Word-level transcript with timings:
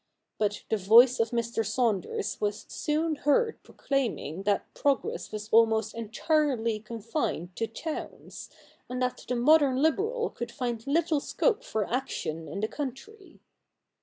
But 0.39 0.63
the 0.71 0.77
voice 0.77 1.19
of 1.19 1.29
Mr. 1.29 1.63
Saunders 1.63 2.41
was 2.41 2.65
soon 2.67 3.17
heard 3.17 3.61
proclaiming 3.61 4.41
that 4.49 4.73
progress 4.73 5.31
was 5.31 5.47
almost 5.49 5.93
entirely 5.93 6.79
confined 6.79 7.55
to 7.57 7.67
towns, 7.67 8.49
and 8.89 8.99
that 8.99 9.23
the 9.27 9.35
modern 9.35 9.79
liberal 9.79 10.31
could 10.31 10.51
find 10.51 10.87
little 10.87 11.19
scope 11.19 11.63
for 11.63 11.85
action 11.87 12.47
in 12.47 12.61
the 12.61 12.67
country. 12.67 13.41